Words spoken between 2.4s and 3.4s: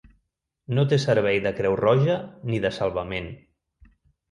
ni de salvament.